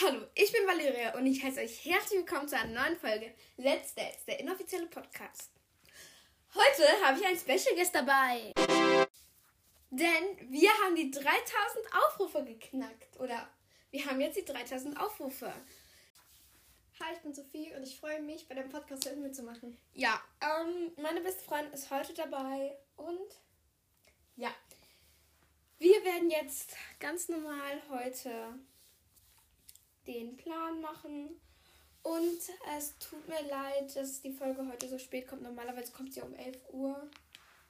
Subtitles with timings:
[0.00, 3.94] Hallo, ich bin Valeria und ich heiße euch herzlich willkommen zu einer neuen Folge Let's
[3.94, 5.52] Dance, der inoffizielle Podcast.
[6.52, 8.52] Heute habe ich einen Special Guest dabei.
[9.90, 11.30] Denn wir haben die 3000
[11.92, 13.20] Aufrufe geknackt.
[13.20, 13.48] Oder
[13.92, 15.52] wir haben jetzt die 3000 Aufrufe.
[16.98, 19.78] Hi, ich bin Sophie und ich freue mich, bei dem Podcast mitzumachen.
[19.92, 23.40] Ja, ähm, meine beste Freundin ist heute dabei und
[24.34, 24.52] ja,
[25.78, 28.58] wir werden jetzt ganz normal heute
[30.06, 31.40] den Plan machen.
[32.02, 32.38] Und
[32.76, 35.42] es tut mir leid, dass die Folge heute so spät kommt.
[35.42, 37.10] Normalerweise kommt sie um 11 Uhr.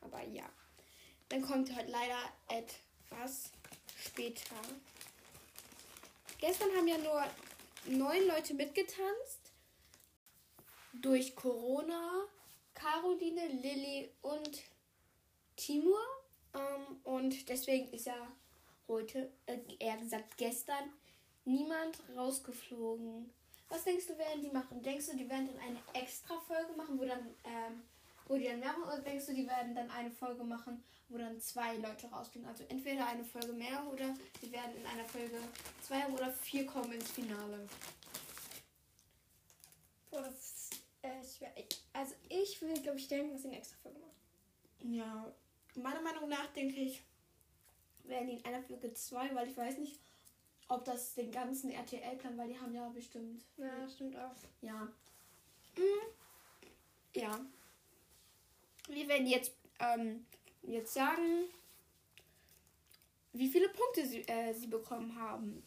[0.01, 0.48] Aber ja,
[1.28, 3.51] dann kommt heute leider etwas
[3.97, 4.56] später.
[6.39, 7.25] Gestern haben ja nur
[7.87, 9.41] neun Leute mitgetanzt.
[10.95, 12.27] Durch Corona.
[12.75, 14.62] Caroline, Lilly und
[15.56, 16.01] Timur.
[16.55, 18.28] Ähm, und deswegen ist ja
[18.89, 20.92] heute, äh, eher gesagt gestern,
[21.45, 23.30] niemand rausgeflogen.
[23.69, 24.83] Was denkst du, werden die machen?
[24.83, 27.83] Denkst du, die werden dann eine extra Folge machen, wo dann, ähm,
[28.27, 31.19] wo die dann mehr machen, oder denkst du, die werden dann eine Folge machen, wo
[31.19, 32.45] dann zwei Leute rausgehen?
[32.47, 35.39] Also entweder eine Folge mehr oder die werden in einer Folge
[35.83, 37.67] zwei oder vier kommen ins Finale.
[40.11, 41.53] Boah, das ist äh, schwer.
[41.92, 44.95] Also ich will, glaube ich, denken, dass sie eine extra Folge machen.
[44.95, 45.33] Ja,
[45.75, 47.03] meiner Meinung nach denke ich,
[48.05, 49.98] werden die in einer Folge zwei, weil ich weiß nicht,
[50.69, 53.45] ob das den ganzen RTL kann, weil die haben ja bestimmt.
[53.57, 54.34] Ja, stimmt auch.
[54.61, 54.89] Ja.
[55.77, 56.01] Mhm.
[57.15, 57.41] Ja.
[58.89, 60.27] Wir werden jetzt, ähm,
[60.62, 61.48] jetzt sagen,
[63.33, 65.62] wie viele Punkte sie, äh, sie bekommen haben.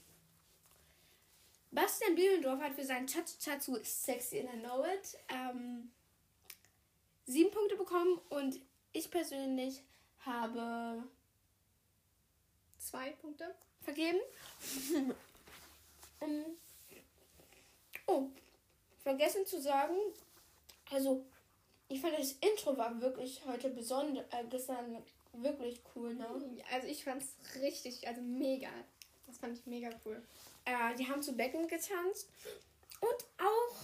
[1.72, 5.92] Bastian Bielendorf hat für seinen zu Sexy in I Know It ähm,
[7.26, 8.60] sieben Punkte bekommen und
[8.94, 9.84] ich persönlich
[10.20, 11.04] habe
[12.78, 13.54] zwei Punkte
[13.88, 14.20] vergeben.
[16.20, 16.46] um,
[18.08, 18.28] oh,
[19.02, 19.96] vergessen zu sagen,
[20.92, 21.24] also
[21.88, 24.98] ich fand das Intro war wirklich heute besonders, äh, gestern
[25.34, 26.28] wirklich cool, ne?
[26.72, 28.70] Also ich fand's richtig, also mega.
[29.26, 30.22] Das fand ich mega cool.
[30.66, 32.28] Äh, die haben zu Becken getanzt
[33.00, 33.76] und auch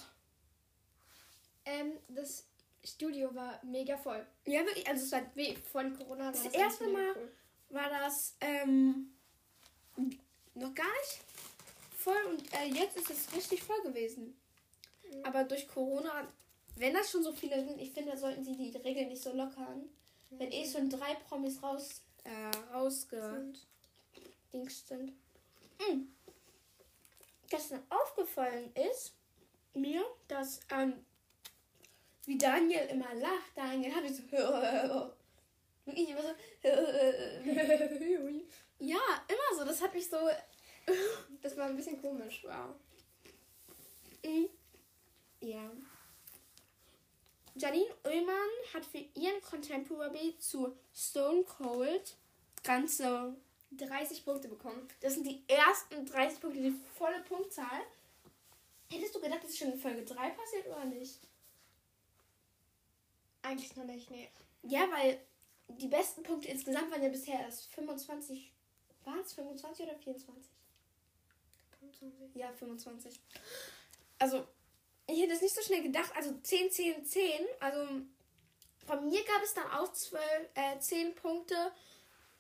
[1.66, 2.46] ähm, das
[2.84, 4.26] Studio war mega voll.
[4.46, 6.32] Ja, wirklich, also es war wie von Corona.
[6.32, 7.32] Das, das erste Mal cool.
[7.70, 9.14] war das ähm,
[10.56, 11.22] noch gar nicht
[11.98, 14.36] voll und äh, jetzt ist es richtig voll gewesen.
[15.04, 15.26] Mhm.
[15.26, 16.28] Aber durch Corona,
[16.76, 19.32] wenn das schon so viele sind, ich finde, da sollten sie die Regeln nicht so
[19.34, 19.90] lockern.
[20.30, 20.40] Mhm.
[20.40, 23.58] Wenn eh schon drei Promis raus äh, rausgedingst
[24.88, 25.14] sind.
[25.80, 26.14] Mhm.
[27.50, 29.14] Gestern aufgefallen ist
[29.74, 31.06] mir, dass ähm,
[32.26, 33.52] wie Daniel immer lacht.
[33.56, 34.24] Daniel habe ich so
[35.86, 36.70] wirklich immer so
[38.84, 39.66] ja, immer so.
[39.66, 40.18] Das hat mich so.
[41.42, 42.76] das war ein bisschen komisch, wow.
[44.24, 44.50] Mhm.
[45.42, 45.70] Ja.
[47.56, 52.16] Janine Ullmann hat für ihren Contemporary zu Stone Cold
[52.64, 53.36] ganze
[53.72, 54.88] 30 Punkte bekommen.
[55.02, 57.82] Das sind die ersten 30 Punkte, die volle Punktzahl.
[58.92, 61.20] Hättest du gedacht, das ist schon in Folge 3 passiert oder nicht?
[63.44, 64.30] Eigentlich noch nicht, nee.
[64.64, 65.20] Ja, weil
[65.68, 68.52] die besten Punkte insgesamt waren ja bisher erst 25
[69.06, 70.52] war es 25 oder 24?
[71.80, 72.36] 25.
[72.36, 73.20] Ja, 25.
[74.20, 74.48] Also,
[75.08, 76.12] ich hätte es nicht so schnell gedacht.
[76.16, 77.24] Also 10, 10, 10.
[77.60, 78.02] Also
[78.86, 80.24] von mir gab es dann auch 12,
[80.56, 81.72] äh, 10 Punkte.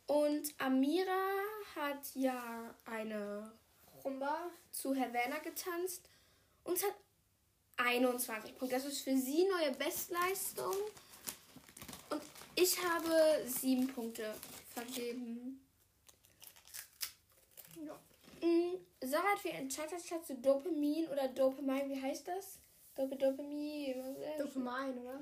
[0.07, 1.29] Und Amira
[1.75, 3.51] hat ja eine
[4.03, 6.09] Rumba zu Herr Werner getanzt.
[6.63, 6.95] Und es hat
[7.77, 8.75] 21 Punkte.
[8.75, 10.75] Das ist für sie neue Bestleistung.
[12.09, 12.21] Und
[12.55, 14.33] ich habe 7 Punkte
[14.73, 15.65] vergeben.
[17.85, 17.99] Ja.
[18.41, 18.77] Mhm.
[19.13, 22.57] Sarah hat für ihren Chatterchat zu Dopamin oder Dopamin, wie heißt das?
[22.95, 23.93] Dop Dopamin.
[24.39, 25.21] Dopamin, oder?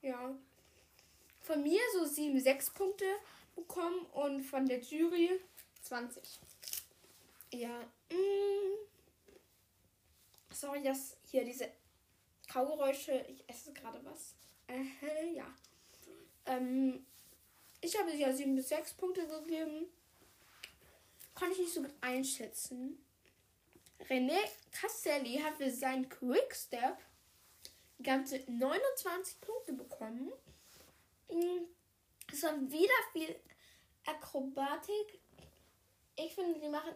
[0.00, 0.34] Ja.
[1.42, 3.04] Von mir so 7, 6 Punkte
[3.54, 5.38] bekommen und von der Jury
[5.82, 6.40] 20.
[7.52, 7.78] Ja.
[8.10, 8.86] Mm.
[10.50, 11.70] Sorry, dass hier diese
[12.50, 13.22] Kaugeräusche.
[13.28, 14.34] Ich esse gerade was.
[14.66, 15.54] Äh, ja.
[16.46, 17.04] Ähm,
[17.82, 19.88] ich habe ja 7 bis 6 Punkte gegeben
[21.34, 22.98] kann ich nicht so gut einschätzen.
[24.08, 24.38] René
[24.70, 26.96] Castelli hat für seinen Quickstep
[28.02, 30.32] ganze 29 Punkte bekommen.
[31.30, 31.64] Mm,
[32.32, 33.34] es war wieder viel
[34.06, 35.20] Akrobatik.
[36.16, 36.94] Ich finde, die machen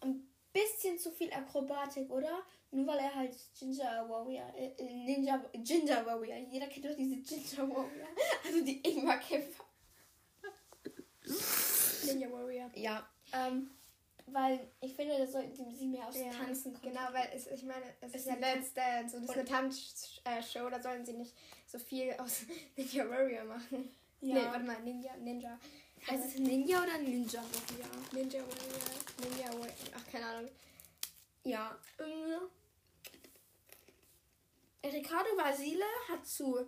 [0.00, 2.42] ein bisschen zu viel Akrobatik, oder?
[2.72, 7.68] Nur weil er halt Ginger Warrior, äh, Ninja, Ginger Warrior, jeder kennt doch diese Ginger
[7.68, 8.08] Warrior,
[8.44, 9.64] also die Ingwer-Kämpfer.
[12.06, 12.70] Ninja Warrior.
[12.74, 13.70] Ja, ähm,
[14.32, 16.94] weil ich finde, da sollten sie mehr aufs Ja, Tanzen konzentrieren.
[16.94, 19.36] Genau, weil es, ich meine, es Es ist ja ist Let's Dance und es ist
[19.36, 21.34] eine Tanzshow, da sollen sie nicht
[21.66, 22.42] so viel aus
[22.76, 23.94] Ninja Warrior machen.
[24.20, 24.34] Ja.
[24.34, 25.58] Nee, warte mal, Ninja, Ninja.
[26.08, 27.88] Heißt es Ninja oder Ninja Warrior?
[28.12, 30.50] Ninja Warrior, Ninja Warrior, ach, keine Ahnung.
[31.44, 31.78] Ja.
[31.98, 32.50] Ähm,
[34.84, 36.66] Ricardo Basile hat zu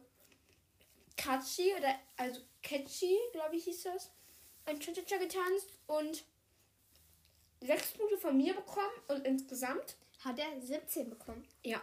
[1.16, 4.10] Kachi oder also Catchy, glaube ich, hieß das,
[4.64, 6.24] ein Cha-Cha-Cha getanzt und
[7.62, 11.46] sechs Punkte von mir bekommen und insgesamt Hat er 17 bekommen?
[11.64, 11.82] Ja.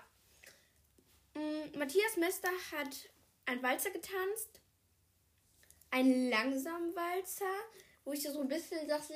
[1.34, 3.10] Mm, Matthias Mester hat
[3.46, 4.62] ein Walzer getanzt.
[5.92, 7.46] Einen langsamen Walzer,
[8.06, 9.14] wo ich so ein bisschen dachte,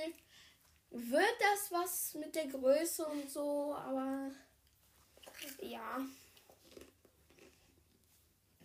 [0.90, 4.32] wird das was mit der Größe und so, aber
[5.62, 6.06] ja.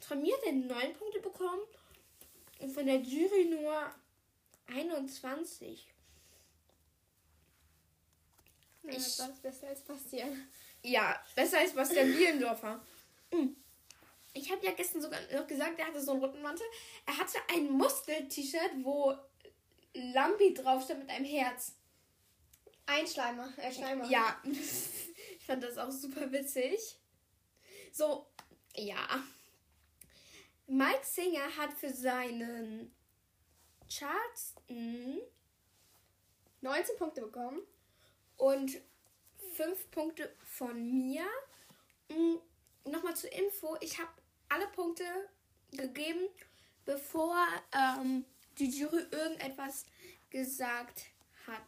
[0.01, 1.63] Von mir hat er 9 Punkte bekommen
[2.61, 3.95] und von der Jury nur
[4.67, 5.87] 21.
[8.89, 10.49] Ja, Ich- das ist besser als passieren.
[10.83, 12.85] Ja, besser als Bastian Bielendorfer.
[13.33, 13.49] Mm.
[14.33, 16.67] Ich habe ja gestern sogar noch gesagt, er hatte so einen roten Mantel.
[17.07, 19.17] Er hatte ein Muskel-T-Shirt, wo
[19.95, 21.75] Lambi drauf stand mit einem Herz.
[22.87, 24.07] Ein Schleimer, äh, Schleimer.
[24.09, 26.99] Ja, ich fand das auch super witzig.
[27.93, 28.27] So,
[28.77, 29.25] ja.
[30.67, 32.95] Mike Singer hat für seinen
[33.91, 35.19] Charts mm,
[36.61, 37.61] 19 Punkte bekommen.
[38.39, 38.81] Und
[39.55, 41.27] fünf Punkte von mir.
[42.09, 42.37] Mm,
[42.91, 44.11] Nochmal zur Info, ich habe
[44.49, 45.05] alle Punkte
[45.73, 46.29] gegeben,
[46.87, 47.37] bevor
[47.73, 48.25] ähm,
[48.59, 49.85] die Jury irgendetwas
[50.31, 51.07] gesagt
[51.47, 51.63] hat.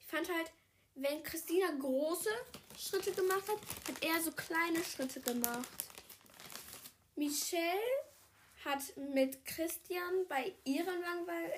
[0.00, 0.50] Ich fand halt,
[0.94, 2.30] wenn Christina große
[2.78, 3.58] Schritte gemacht hat,
[3.88, 5.68] hat er so kleine Schritte gemacht.
[7.16, 7.78] Michelle
[8.64, 11.50] hat mit Christian bei ihrem Langweil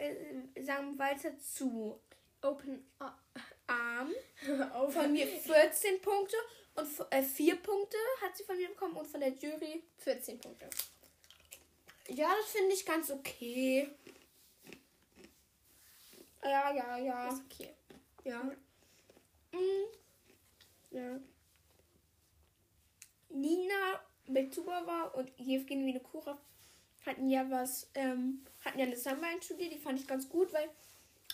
[0.56, 2.00] äh, sagen Walzer zu
[2.42, 3.23] Open up.
[3.66, 4.12] Arm
[4.90, 6.36] von mir 14 Punkte
[6.74, 10.68] und äh, 4 Punkte hat sie von mir bekommen und von der Jury 14 Punkte.
[12.08, 13.88] Ja, das finde ich ganz okay.
[16.42, 17.28] Ja, ja, ja.
[17.28, 17.70] Ist okay.
[18.24, 18.42] Ja.
[19.52, 19.86] Mm.
[20.90, 21.20] Ja.
[23.30, 26.38] Nina Betubova und Jevgeny Vinokurov
[27.04, 30.68] hatten ja was, ähm, hatten ja eine Samba-Studie, die fand ich ganz gut, weil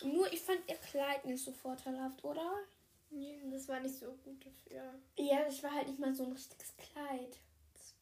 [0.03, 2.55] nur ich fand ihr Kleid nicht so vorteilhaft, oder?
[3.09, 4.93] Nee, das war nicht so gut dafür.
[5.17, 7.37] Ja, das war halt nicht mal so ein richtiges Kleid.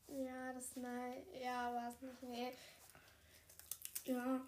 [0.07, 1.23] Ja, das nein.
[1.41, 2.23] Ja, war es nicht.
[2.23, 2.53] Nee.
[4.05, 4.41] Ja.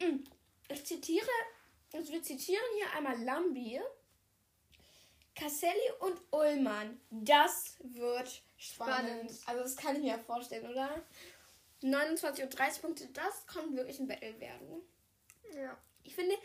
[0.00, 0.24] Mm.
[0.68, 1.26] Ich zitiere,
[1.92, 3.80] also wir zitieren hier einmal Lambi.
[5.34, 7.00] Casselli und Ullmann.
[7.10, 9.30] Das wird spannend.
[9.30, 9.40] Spannend.
[9.46, 11.02] Also das kann ich mir ja vorstellen, oder?
[11.82, 14.82] 29 und 30 Punkte, das kann wirklich ein Battle werden.
[16.14, 16.36] Ich finde,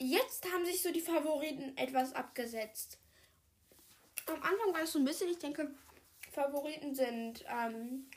[0.00, 2.98] jetzt haben sich so die Favoriten etwas abgesetzt.
[4.26, 5.74] Am Anfang war es so ein bisschen, ich denke,
[6.30, 8.10] Favoriten sind ähm,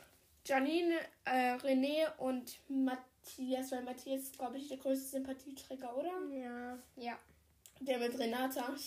[0.44, 6.12] Janine, äh, René und Matthias, weil Matthias ist, glaube ich, der größte Sympathieträger, oder?
[6.30, 6.78] Ja.
[6.96, 7.18] Ja.
[7.80, 8.74] Der mit Renata.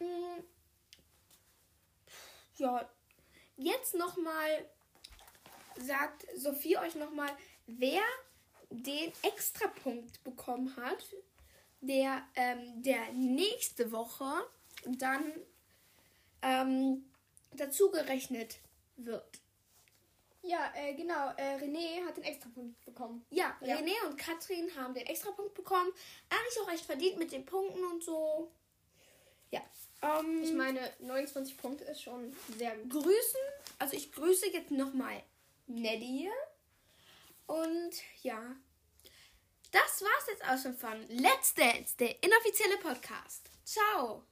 [0.00, 0.04] Ja.
[0.04, 0.44] Mm.
[2.56, 2.90] Ja.
[3.56, 4.68] Jetzt nochmal
[5.76, 7.30] sagt Sophie euch nochmal,
[7.66, 8.02] wer
[8.70, 11.04] den Extrapunkt bekommen hat,
[11.80, 14.26] der, ähm, der nächste Woche
[14.86, 15.32] dann
[16.42, 17.04] ähm,
[17.52, 18.58] dazugerechnet
[18.96, 19.40] wird.
[20.42, 21.30] Ja, äh, genau.
[21.36, 23.24] Äh, René hat den Extrapunkt bekommen.
[23.30, 23.76] Ja, Ja.
[23.76, 25.90] René und Katrin haben den Extrapunkt bekommen.
[26.30, 28.50] Eigentlich auch recht verdient mit den Punkten und so.
[29.50, 29.60] Ja.
[30.02, 32.90] Ähm, Ich meine, 29 Punkte ist schon sehr gut.
[32.90, 33.40] grüßen.
[33.78, 35.22] Also ich grüße jetzt nochmal
[35.66, 36.30] Neddy.
[37.48, 38.56] Und ja.
[39.72, 43.50] Das war's jetzt auch schon von Let's Dance, der inoffizielle Podcast.
[43.64, 44.24] Ciao.